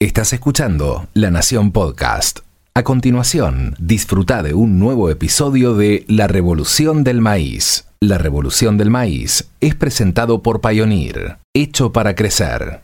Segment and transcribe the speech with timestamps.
[0.00, 2.38] Estás escuchando La Nación Podcast.
[2.72, 7.88] A continuación, disfruta de un nuevo episodio de La Revolución del Maíz.
[7.98, 12.82] La Revolución del Maíz es presentado por Pioneer, hecho para crecer.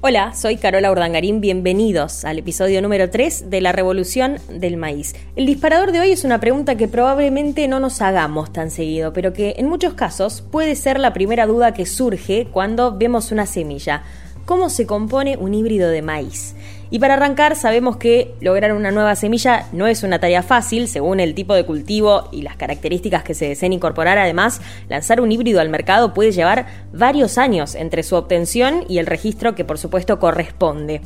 [0.00, 5.14] Hola, soy Carola Urdangarín, bienvenidos al episodio número 3 de La Revolución del Maíz.
[5.36, 9.34] El disparador de hoy es una pregunta que probablemente no nos hagamos tan seguido, pero
[9.34, 14.04] que en muchos casos puede ser la primera duda que surge cuando vemos una semilla.
[14.48, 16.54] ¿Cómo se compone un híbrido de maíz?
[16.88, 21.20] Y para arrancar, sabemos que lograr una nueva semilla no es una tarea fácil, según
[21.20, 24.16] el tipo de cultivo y las características que se deseen incorporar.
[24.16, 29.04] Además, lanzar un híbrido al mercado puede llevar varios años entre su obtención y el
[29.04, 31.02] registro que por supuesto corresponde.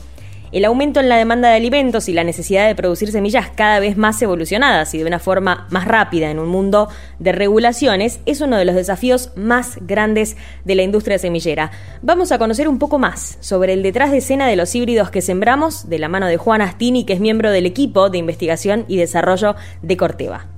[0.53, 3.97] El aumento en la demanda de alimentos y la necesidad de producir semillas cada vez
[3.97, 8.59] más evolucionadas y de una forma más rápida en un mundo de regulaciones es uno
[8.59, 11.71] de los desafíos más grandes de la industria semillera.
[12.03, 15.23] Vamos a conocer un poco más sobre el detrás de escena de los híbridos que
[15.23, 18.99] sembramos de la mano de Juan Astini, que es miembro del equipo de investigación y
[18.99, 20.52] desarrollo de Corteva.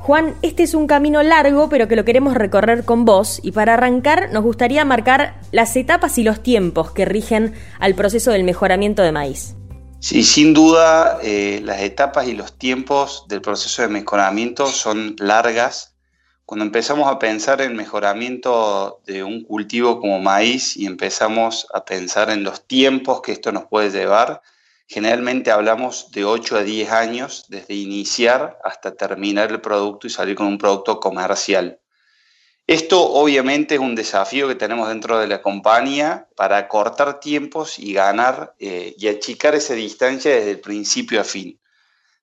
[0.00, 3.74] Juan, este es un camino largo, pero que lo queremos recorrer con vos y para
[3.74, 9.02] arrancar nos gustaría marcar las etapas y los tiempos que rigen al proceso del mejoramiento
[9.02, 9.56] de maíz.
[9.98, 15.94] Sí, sin duda eh, las etapas y los tiempos del proceso de mejoramiento son largas.
[16.46, 22.30] Cuando empezamos a pensar en mejoramiento de un cultivo como maíz y empezamos a pensar
[22.30, 24.40] en los tiempos que esto nos puede llevar,
[24.92, 30.34] Generalmente hablamos de 8 a 10 años desde iniciar hasta terminar el producto y salir
[30.34, 31.78] con un producto comercial.
[32.66, 37.92] Esto obviamente es un desafío que tenemos dentro de la compañía para cortar tiempos y
[37.92, 41.60] ganar eh, y achicar esa distancia desde el principio a fin.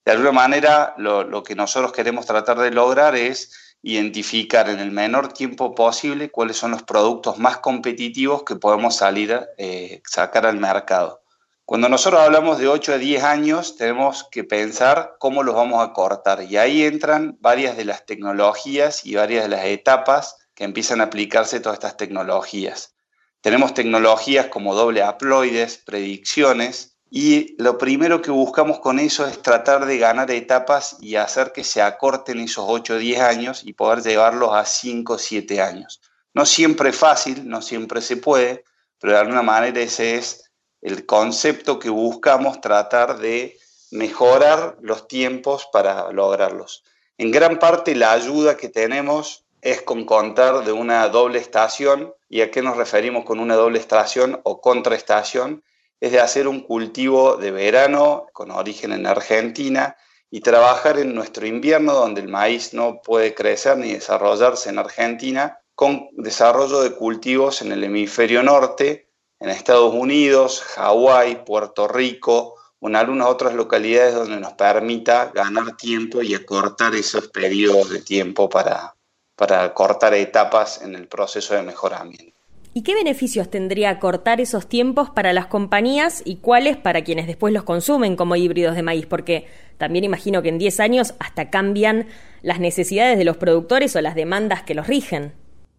[0.03, 5.31] De alguna manera, lo, que nosotros queremos tratar de lograr es identificar en el menor
[5.31, 11.21] tiempo posible cuáles son los productos más competitivos que podemos salir, eh, sacar al mercado.
[11.67, 15.91] Cuando nosotros hablamos de 8 a 10 años, tenemos que pensar cómo los vamos a
[15.91, 16.43] cortar.
[16.43, 21.03] Y ahí entran varias de las tecnologías y varias de las etapas que empiezan a
[21.03, 22.95] aplicarse todas estas tecnologías.
[23.41, 29.85] Tenemos tecnologías como doble haploides, predicciones, y lo primero que buscamos con eso es tratar
[29.85, 34.01] de ganar etapas y hacer que se acorten esos 8 o 10 años y poder
[34.03, 35.99] llevarlos a 5 o 7 años.
[36.33, 38.63] No siempre es fácil, no siempre se puede,
[39.01, 40.46] pero de alguna manera ese es
[40.81, 43.57] el concepto que buscamos tratar de
[43.91, 46.83] mejorar los tiempos para lograrlos.
[47.17, 52.13] En gran parte la ayuda que tenemos es con contar de una doble estación.
[52.29, 55.63] ¿Y a qué nos referimos con una doble estación o contraestación?
[55.99, 59.97] Es de hacer un cultivo de verano con origen en Argentina
[60.29, 65.59] y trabajar en nuestro invierno donde el maíz no puede crecer ni desarrollarse en Argentina
[65.73, 69.06] con desarrollo de cultivos en el hemisferio norte
[69.39, 75.77] en Estados Unidos, Hawái, Puerto Rico, o en algunas otras localidades donde nos permita ganar
[75.77, 78.95] tiempo y acortar esos periodos de tiempo para,
[79.35, 82.37] para cortar etapas en el proceso de mejoramiento.
[82.73, 87.51] ¿Y qué beneficios tendría cortar esos tiempos para las compañías y cuáles para quienes después
[87.51, 89.07] los consumen como híbridos de maíz?
[89.07, 89.47] Porque
[89.79, 92.05] también imagino que en 10 años hasta cambian
[92.43, 95.33] las necesidades de los productores o las demandas que los rigen.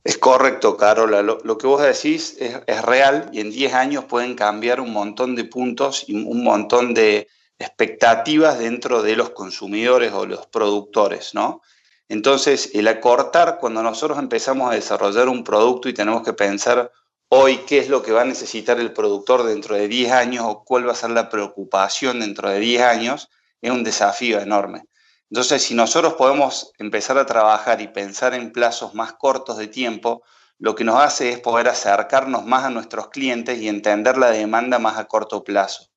[0.09, 1.21] Es correcto, Carola.
[1.21, 5.45] Lo, que vos decís es, real y en 10 años pueden cambiar un montón de
[5.45, 11.61] puntos y un montón de expectativas dentro de los consumidores o los productores, ¿no?
[12.09, 16.91] Entonces, el acortar, cuando nosotros empezamos a desarrollar un producto y tenemos que pensar
[17.29, 20.65] hoy qué es lo que va a necesitar el productor dentro de 10 años o
[20.65, 23.29] cuál va a ser la preocupación dentro de 10 años,
[23.61, 24.88] es un desafío enorme.
[25.31, 30.23] Entonces, si nosotros podemos empezar a trabajar y pensar en plazos más cortos de tiempo,
[30.59, 34.79] lo que nos hace es poder acercarnos más a nuestros clientes y entender la demanda
[34.79, 35.89] más a corto plazo.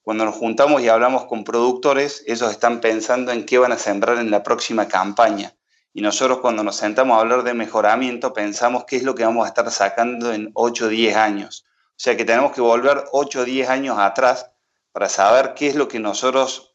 [0.00, 4.18] Cuando nos juntamos y hablamos con productores, ellos están pensando en qué van a sembrar
[4.18, 5.54] en la próxima campaña.
[5.92, 9.44] Y nosotros cuando nos sentamos a hablar de mejoramiento, pensamos qué es lo que vamos
[9.44, 11.66] a estar sacando en 8 o 10 años.
[11.90, 14.50] O sea que tenemos que volver 8 o 10 años atrás
[14.92, 16.67] para saber qué es lo que nosotros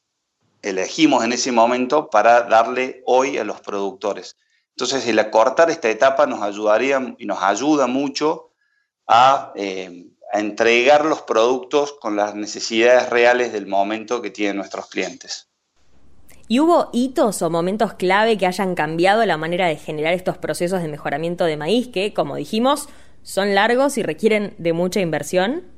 [0.64, 4.38] elegimos en ese momento para darle hoy a los productores.
[4.70, 8.50] Entonces, el acortar esta etapa nos ayudaría y nos ayuda mucho
[9.08, 14.88] a, eh, a, entregar los productos con las necesidades reales del momento que tienen nuestros
[14.88, 15.50] clientes.
[16.48, 20.82] ¿Y hubo hitos o momentos clave que hayan cambiado la manera de generar estos procesos
[20.82, 22.90] de mejoramiento de maíz que, como dijimos,
[23.22, 25.73] son largos y requieren de mucha inversión?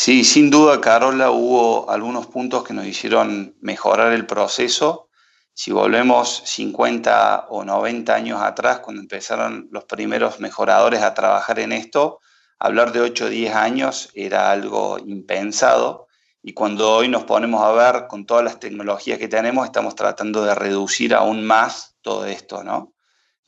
[0.00, 5.08] Sí, sin duda, Carola, hubo algunos puntos que nos hicieron mejorar el proceso.
[5.52, 11.72] Si volvemos 50 o 90 años atrás, cuando empezaron los primeros mejoradores a trabajar en
[11.72, 12.20] esto,
[12.60, 16.06] hablar de 8 o 10 años era algo impensado
[16.44, 20.44] y cuando hoy nos ponemos a ver con todas las tecnologías que tenemos, estamos tratando
[20.44, 22.94] de reducir aún más todo esto, ¿no?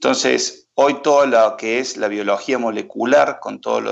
[0.01, 3.83] Entonces, hoy todo lo que es la biología molecular, con todos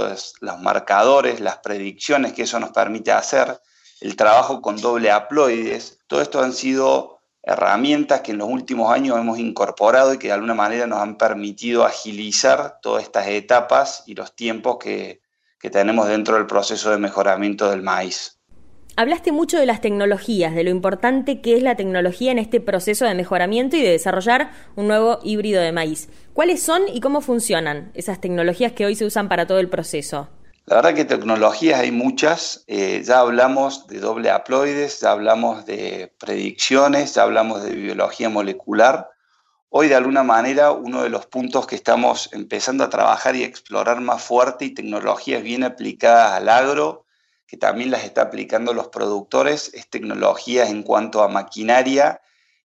[0.40, 3.61] los, marcadores, las predicciones que eso nos permite hacer,
[4.00, 9.19] el trabajo con doble haploides, todo esto han sido herramientas que en los últimos años
[9.19, 14.14] hemos incorporado y que de alguna manera nos han permitido agilizar todas estas etapas y
[14.14, 15.20] los tiempos que
[15.70, 18.38] tenemos dentro del proceso de mejoramiento del maíz.
[19.00, 23.05] Hablaste mucho de las tecnologías, de lo importante que es la tecnología en este proceso
[23.05, 26.09] de mejoramiento y de desarrollar un nuevo híbrido de maíz.
[26.33, 30.29] ¿Cuáles son y cómo funcionan esas tecnologías que hoy se usan para todo el proceso?
[30.67, 32.65] La verdad que tecnologías hay muchas.
[32.67, 39.11] Eh, ya hablamos de doble haploides, ya hablamos de predicciones, ya hablamos de biología molecular.
[39.69, 44.00] Hoy, de alguna manera, uno de los puntos que estamos empezando a trabajar y explorar
[44.00, 47.05] más fuerte y tecnologías bien aplicadas al agro
[47.49, 52.21] que también las está aplicando los productores, es tecnologías en cuanto a maquinaria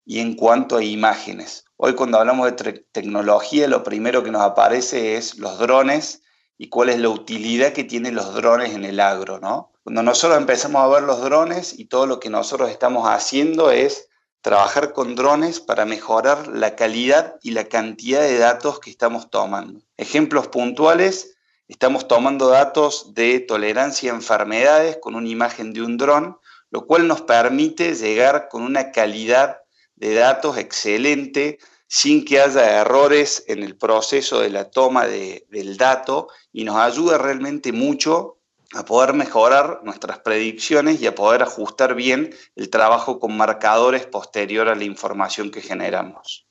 [0.05, 1.63] y en cuanto a imágenes.
[1.77, 6.21] Hoy cuando hablamos de tecnología, lo primero que nos aparece es los drones
[6.57, 9.71] y cuál es la utilidad que tienen los drones en el agro, ¿no?
[9.83, 14.09] Cuando nosotros empezamos a ver los drones y todo lo que nosotros estamos haciendo es
[14.41, 19.79] trabajar con drones para mejorar la calidad y la cantidad de datos que estamos tomando.
[19.95, 21.32] Ejemplos puntuales,
[21.67, 26.37] Estamos tomando datos de tolerancia a enfermedades con una imagen de un dron,
[26.71, 29.59] lo cual nos permite llegar con una calidad
[29.95, 36.27] de datos excelente sin que haya errores en el proceso de la toma del dato
[36.51, 38.39] y nos ayuda realmente mucho
[38.73, 44.67] a poder mejorar nuestras predicciones y a poder ajustar bien el trabajo con marcadores posterior
[44.67, 46.47] a la información que generamos.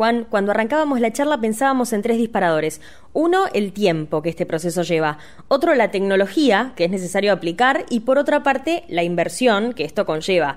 [0.00, 2.80] Juan, cuando arrancábamos la charla pensábamos en tres disparadores.
[3.12, 5.18] Uno, el tiempo que este proceso lleva.
[5.48, 7.84] Otro, la tecnología que es necesario aplicar.
[7.90, 10.56] Y por otra parte, la inversión que esto conlleva.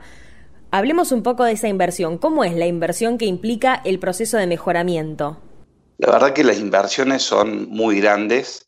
[0.71, 2.19] Hablemos un poco de esa inversión.
[2.19, 5.41] ¿Cómo es la inversión que implica el proceso de mejoramiento?
[5.97, 8.65] La verdad que las inversiones son muy grandes,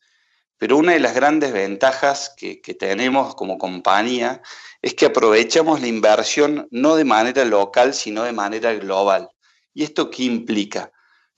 [0.57, 4.41] pero una de las grandes ventajas que, que tenemos como compañía
[4.81, 9.29] es que aprovechamos la inversión no de manera local, sino de manera global.
[9.75, 10.91] ¿Y esto qué implica?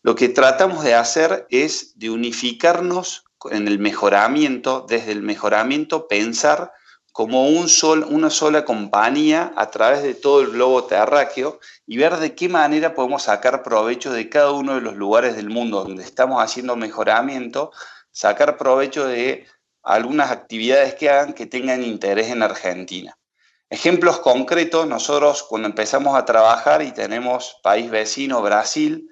[0.04, 6.72] Lo que tratamos de hacer es de unificarnos en el mejoramiento, desde el mejoramiento pensar
[7.12, 12.18] como un sol, una sola compañía a través de todo el globo terráqueo y ver
[12.18, 16.04] de qué manera podemos sacar provecho de cada uno de los lugares del mundo donde
[16.04, 17.72] estamos haciendo mejoramiento,
[18.12, 19.48] sacar provecho de
[19.82, 23.17] algunas actividades que hagan que tengan interés en Argentina.
[23.70, 29.10] Ejemplos concretos, nosotros cuando empezamos a trabajar y tenemos país vecino, Brasil,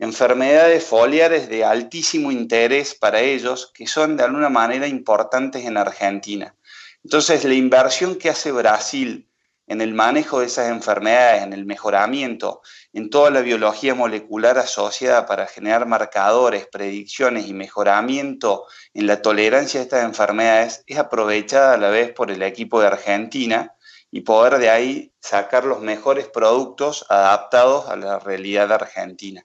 [0.00, 6.56] enfermedades foliares de altísimo interés para ellos, que son de alguna manera importantes en Argentina.
[7.04, 9.28] Entonces, la inversión que hace Brasil
[9.68, 12.60] en el manejo de esas enfermedades, en el mejoramiento,
[12.92, 19.78] en toda la biología molecular asociada para generar marcadores, predicciones y mejoramiento en la tolerancia
[19.78, 23.76] a estas enfermedades, es aprovechada a la vez por el equipo de Argentina
[24.12, 29.44] y poder de ahí sacar los mejores productos adaptados a la realidad argentina.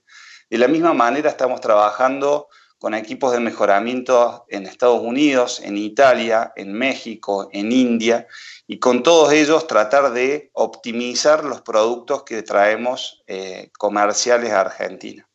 [0.50, 2.48] De la misma manera estamos trabajando
[2.78, 8.28] con equipos de mejoramiento en Estados Unidos, en Italia, en México, en India,
[8.68, 15.26] y con todos ellos tratar de optimizar los productos que traemos eh, comerciales a Argentina.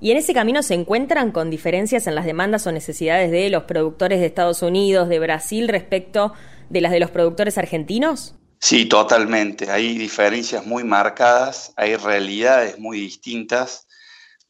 [0.00, 3.64] ¿Y en ese camino se encuentran con diferencias en las demandas o necesidades de los
[3.64, 6.32] productores de Estados Unidos, de Brasil, respecto
[6.70, 8.34] de las de los productores argentinos?
[8.62, 9.70] Sí, totalmente.
[9.70, 13.86] Hay diferencias muy marcadas, hay realidades muy distintas.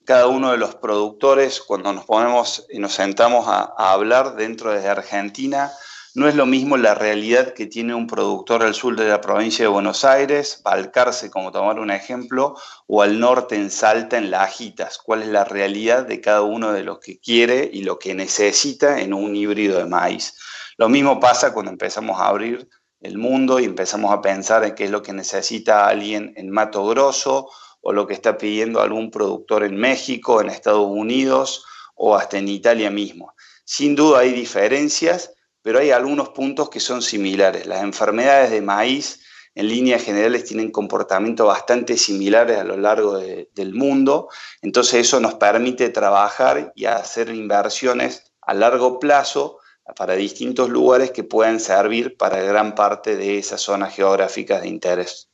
[0.05, 4.89] Cada uno de los productores, cuando nos ponemos y nos sentamos a, hablar dentro de
[4.89, 5.71] Argentina,
[6.15, 9.65] no es lo mismo la realidad que tiene un productor al sur de la provincia
[9.65, 12.57] de Buenos Aires, Balcarce, como tomar un ejemplo,
[12.89, 14.99] o al norte en Salta, en Lajitas.
[14.99, 19.01] ¿Cuál es la realidad de cada uno de los que quiere y lo que necesita
[19.01, 20.37] en un híbrido de maíz?
[20.79, 22.69] Lo mismo pasa cuando empezamos a abrir
[23.01, 26.87] el mundo y empezamos a pensar en qué es lo que necesita alguien en Mato
[26.87, 27.49] Grosso
[27.81, 31.65] o lo que está pidiendo algún productor en México, en Estados Unidos
[31.95, 33.35] o hasta en Italia mismo.
[33.65, 37.67] Sin duda hay diferencias, pero hay algunos puntos que son similares.
[37.67, 39.21] Las enfermedades de maíz
[39.55, 44.29] en líneas generales tienen comportamientos bastante similares a lo largo del mundo,
[44.63, 49.60] entonces eso nos permite trabajar y hacer inversiones a largo plazo
[49.95, 55.31] para distintos lugares que pueden servir para gran parte de esas zonas geográficas de interés.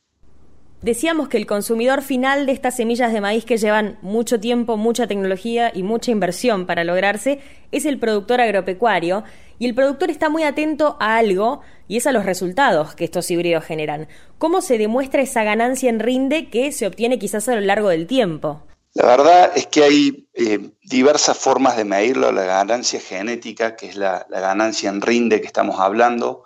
[0.81, 5.07] Decíamos que el consumidor final de estas semillas de maíz que llevan mucho tiempo, mucha
[5.07, 7.39] tecnología y mucha inversión para lograrse
[7.71, 9.23] es el productor agropecuario
[9.57, 13.31] y el productor está muy atento a algo y es a los resultados que estos
[13.31, 14.07] híbridos generan.
[14.37, 18.05] ¿Cómo se demuestra esa ganancia en rinde que se obtiene quizás a lo largo del
[18.05, 18.61] tiempo?
[18.97, 23.95] La verdad es que hay eh, diversas formas de medirlo, la ganancia genética, que es
[23.95, 26.43] la, ganancia en rinde que estamos hablando.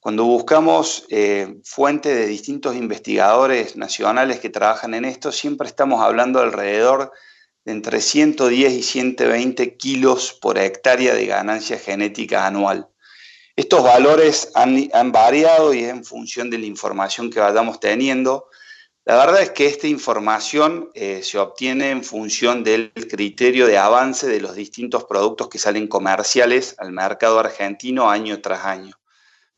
[0.00, 6.40] Cuando buscamos eh, fuentes de distintos investigadores nacionales que trabajan en esto, siempre estamos hablando
[6.40, 7.12] alrededor
[7.64, 12.88] de entre 110 y 120 kilos por hectárea de ganancia genética anual.
[13.54, 18.48] Estos valores han, han variado y es en función de la información que vayamos teniendo.
[19.06, 24.26] La verdad es que esta información eh, se obtiene en función del criterio de avance
[24.26, 28.98] de los distintos productos que salen comerciales al mercado argentino año tras año.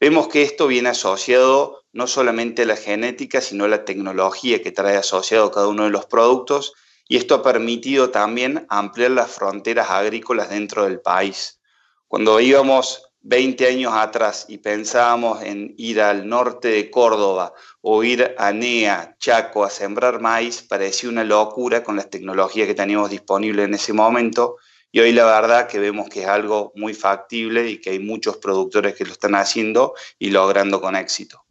[0.00, 4.72] Vemos que esto viene asociado no solamente a la genética, sino a la tecnología que
[4.72, 6.74] trae asociado cada uno de los productos
[7.06, 11.60] y esto ha permitido también ampliar las fronteras agrícolas dentro del país.
[12.08, 18.37] Cuando íbamos 20 años atrás y pensábamos en ir al norte de Córdoba o ir
[18.38, 23.66] a NEA, Chaco, a sembrar maíz, parecía una locura con las tecnologías que teníamos disponibles
[23.66, 24.59] en ese momento.
[24.92, 28.37] Y hoy la verdad que vemos que es algo muy factible y que hay muchos
[28.37, 31.42] productores que lo están haciendo y logrando con éxito.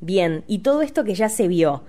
[0.00, 1.84] Bien, y todo esto que ya se vio,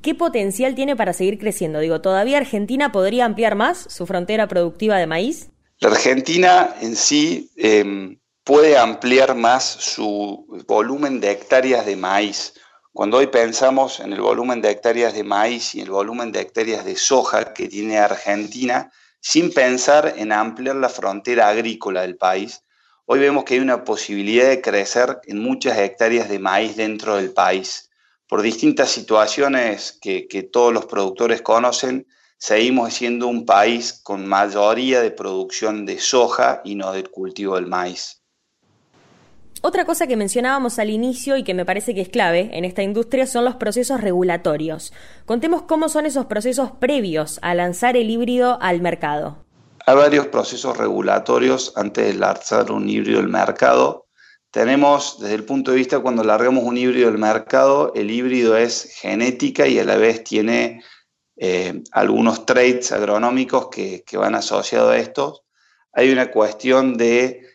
[0.00, 1.80] ¿qué potencial tiene para seguir creciendo?
[1.80, 5.50] Digo, ¿todavía Argentina podría ampliar más su frontera productiva de maíz?
[5.80, 12.54] La Argentina en sí em, puede ampliar más su volumen de hectáreas de maíz.
[12.92, 16.84] Cuando hoy pensamos en el volumen de hectáreas de maíz y el volumen de hectáreas
[16.84, 22.62] de soja que tiene Argentina, sin pensar en ampliar la frontera agrícola del país,
[23.06, 27.32] hoy vemos que hay una posibilidad de crecer en muchas hectáreas de maíz dentro del
[27.32, 27.90] país.
[28.28, 32.06] Por distintas situaciones que, todos los productores conocen,
[32.38, 37.66] seguimos siendo un país con mayoría de producción de soja y no del cultivo del
[37.66, 38.22] maíz.
[39.66, 42.84] Otra cosa que mencionábamos al inicio y que me parece que es clave en esta
[42.84, 44.92] industria son los procesos regulatorios.
[45.24, 49.44] Contemos cómo son esos procesos previos a lanzar el híbrido al mercado.
[49.84, 54.06] Hay varios procesos regulatorios antes de lanzar un híbrido al mercado.
[54.52, 58.94] Tenemos, desde el punto de vista cuando largamos un híbrido al mercado, el híbrido es
[59.00, 60.84] genética y a la vez tiene
[61.36, 65.42] eh, algunos traits agronómicos que, que van asociados a estos.
[65.92, 67.45] Hay una cuestión de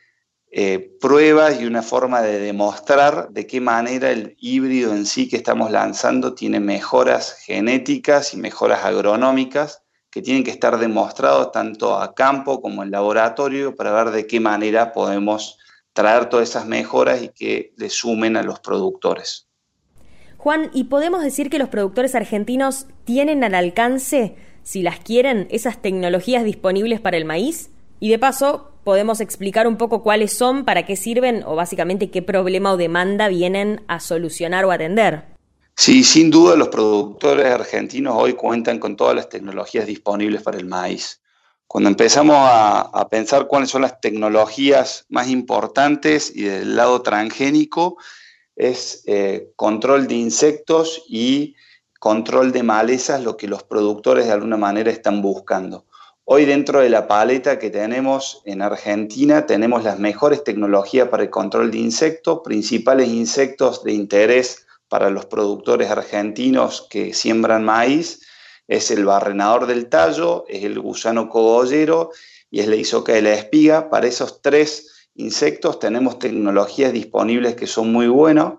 [0.53, 5.37] eh, pruebas y una forma de demostrar de qué manera el híbrido en sí que
[5.37, 12.13] estamos lanzando tiene mejoras genéticas y mejoras agronómicas que tienen que estar demostrados tanto a
[12.13, 15.57] campo como en laboratorio para ver de qué manera podemos
[15.93, 19.47] traer todas esas mejoras y que le sumen a los productores.
[20.35, 25.81] Juan, ¿y podemos decir que los productores argentinos tienen al alcance, si las quieren, esas
[25.81, 27.69] tecnologías disponibles para el maíz?
[28.01, 32.21] Y de paso, podemos explicar un poco cuáles son, para qué sirven o básicamente qué
[32.21, 35.25] problema o demanda vienen a solucionar o atender.
[35.75, 40.65] Sí, sin duda los productores argentinos hoy cuentan con todas las tecnologías disponibles para el
[40.65, 41.21] maíz.
[41.65, 47.97] Cuando empezamos a, pensar cuáles son las tecnologías más importantes y del lado transgénico,
[48.55, 51.55] es eh, control de insectos y
[51.97, 55.85] control de malezas lo que los productores de alguna manera están buscando.
[56.33, 61.29] Hoy dentro de la paleta que tenemos en Argentina tenemos las mejores tecnologías para el
[61.29, 68.21] control de insectos, principales insectos de interés para los productores argentinos que siembran maíz,
[68.69, 72.11] es el barrenador del tallo, es el gusano cogollero
[72.49, 73.89] y es la isoca de la espiga.
[73.89, 78.53] Para esos tres insectos tenemos tecnologías disponibles que son muy buenas.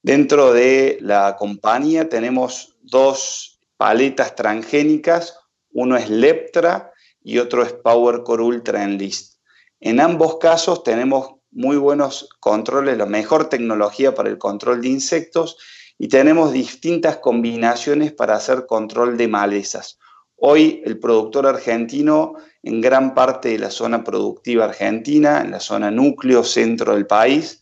[0.00, 5.38] Dentro de la compañía tenemos dos paletas transgénicas,
[5.70, 6.92] uno es Leptra
[7.24, 9.40] y otro es PowerCore Ultra Enlist.
[9.80, 15.56] En ambos casos tenemos muy buenos controles, la mejor tecnología para el control de insectos
[15.98, 19.98] y tenemos distintas combinaciones para hacer control de malezas.
[20.36, 25.90] Hoy el productor argentino en gran parte de la zona productiva argentina, en la zona
[25.90, 27.60] núcleo centro del país,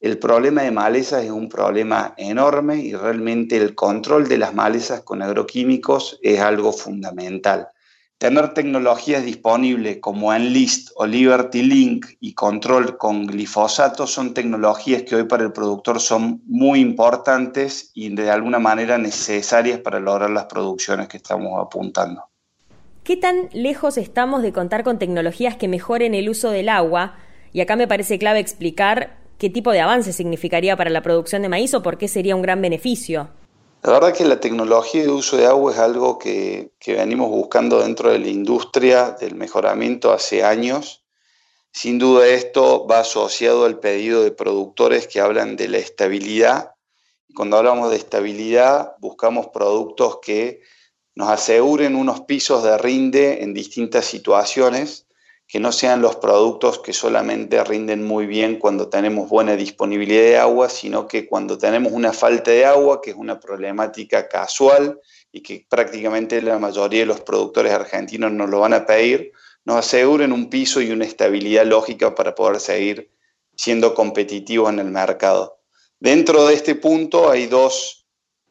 [0.00, 5.02] el problema de malezas es un problema enorme y realmente el control de las malezas
[5.02, 7.68] con agroquímicos es algo fundamental
[8.18, 15.16] tener tecnologías disponibles como Enlist o Liberty Link y control con glifosato son tecnologías que
[15.16, 20.46] hoy para el productor son muy importantes y de alguna manera necesarias para lograr las
[20.46, 22.24] producciones que estamos apuntando.
[23.04, 27.16] ¿Qué tan lejos estamos de contar con tecnologías que mejoren el uso del agua?
[27.52, 31.48] Y acá me parece clave explicar qué tipo de avance significaría para la producción de
[31.48, 33.28] maíz o por qué sería un gran beneficio.
[33.82, 38.10] La verdad que la tecnología de uso de agua es algo que, venimos buscando dentro
[38.10, 41.04] de la industria del mejoramiento hace años.
[41.72, 46.74] Sin duda esto va asociado al pedido de productores que hablan de la estabilidad.
[47.34, 50.62] Cuando hablamos de estabilidad, buscamos productos que
[51.14, 55.05] nos aseguren unos pisos de rinde en distintas situaciones,
[55.48, 60.38] que no sean los productos que solamente rinden muy bien cuando tenemos buena disponibilidad de
[60.38, 65.00] agua, sino que cuando tenemos una falta de agua, que es una problemática casual
[65.30, 69.32] y que prácticamente la mayoría de los productores argentinos nos lo van a pedir,
[69.64, 73.12] nos aseguren un piso y una estabilidad lógica para poder seguir
[73.56, 75.60] siendo competitivos en el mercado.
[76.00, 78.06] Dentro de este punto hay dos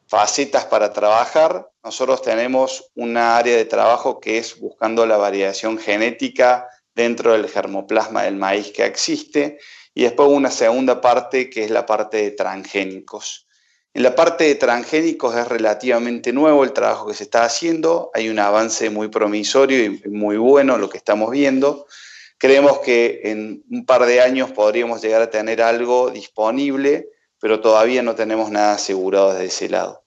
[0.08, 1.70] facetas para trabajar.
[1.82, 8.24] Nosotros tenemos una área de trabajo que es buscando la variación genética dentro del germoplasma
[8.24, 9.60] del maíz que existe
[9.94, 13.46] y después una segunda parte que es la parte de transgénicos.
[13.94, 18.28] En la parte de transgénicos es relativamente nuevo el trabajo que se está haciendo, hay
[18.28, 21.86] un avance muy promisorio y muy bueno lo que estamos viendo.
[22.36, 27.10] Creemos que en un par de años podríamos llegar a tener algo disponible
[27.40, 30.04] pero todavía no tenemos nada asegurado desde ese lado.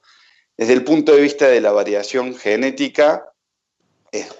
[0.57, 3.28] Desde el punto de vista de la variación genética,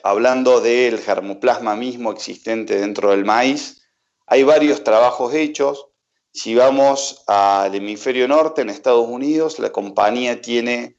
[0.04, 3.82] hablando del germoplasma mismo existente dentro del maíz,
[4.26, 5.88] hay varios trabajos hechos.
[6.32, 10.98] Si vamos al hemisferio norte, en Estados Unidos, la compañía tiene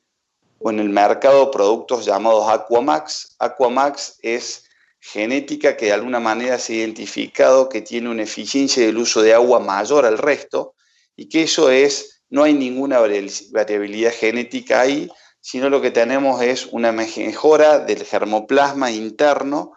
[0.60, 3.36] en el mercado productos llamados Aquamax.
[3.38, 4.64] Aquamax es
[4.98, 9.32] genética que de alguna manera se ha identificado que tiene una eficiencia del uso de
[9.32, 10.74] agua mayor al resto
[11.16, 15.10] y que eso es, no hay ninguna variabilidad genética ahí,
[15.40, 19.72] sino lo que tenemos es una mejora del germoplasma interno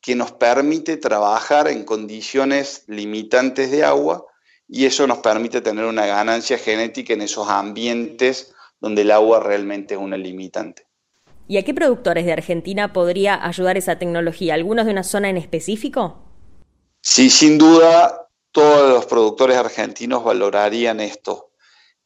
[0.00, 4.24] que nos permite trabajar en condiciones limitantes de agua
[4.68, 9.94] y eso nos permite tener una ganancia genética en esos ambientes donde el agua realmente
[9.94, 10.86] es una limitante.
[11.48, 14.54] ¿Y a qué productores de Argentina podría ayudar esa tecnología?
[14.54, 16.24] ¿Algunos de una zona en específico?
[17.00, 21.50] Sí, sin duda, todos los productores argentinos valorarían esto.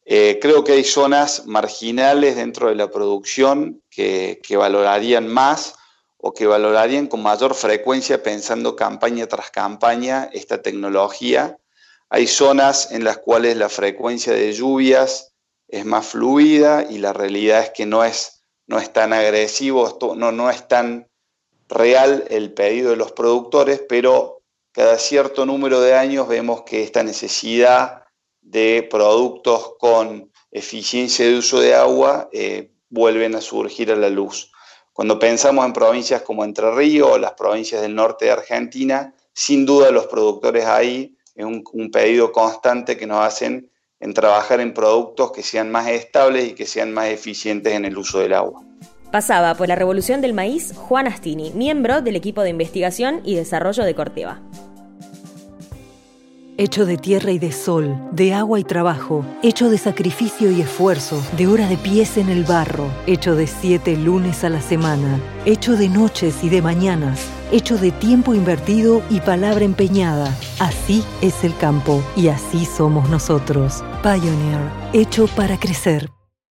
[0.05, 5.75] Eh, creo que hay zonas marginales dentro de la producción que, valorarían más
[6.17, 11.57] o que valorarían con mayor frecuencia pensando campaña tras campaña esta tecnología.
[12.09, 15.33] Hay zonas en las cuales la frecuencia de lluvias
[15.67, 20.31] es más fluida y la realidad es que no es, no es tan agresivo, no,
[20.31, 21.07] no es tan
[21.69, 24.41] real el pedido de los productores, pero
[24.73, 28.03] cada cierto número de años vemos que esta necesidad
[28.41, 34.51] de productos con eficiencia de uso de agua eh, vuelven a surgir a la luz.
[34.93, 39.65] Cuando pensamos en provincias como Entre Ríos o las provincias del norte de Argentina, sin
[39.65, 44.73] duda los productores ahí es un, un pedido constante que nos hacen en trabajar en
[44.73, 48.61] productos que sean más estables y que sean más eficientes en el uso del agua.
[49.11, 53.83] Pasaba por la revolución del maíz Juan Astini, miembro del equipo de investigación y desarrollo
[53.83, 54.41] de Corteva
[56.57, 61.21] hecho de tierra y de sol, de agua y trabajo, hecho de sacrificio y esfuerzo,
[61.37, 65.75] de hora de pies en el barro, hecho de siete lunes a la semana, hecho
[65.75, 70.35] de noches y de mañanas, hecho de tiempo invertido y palabra empeñada.
[70.59, 73.83] Así es el campo y así somos nosotros.
[74.03, 74.61] Pioneer,
[74.93, 76.09] hecho para crecer.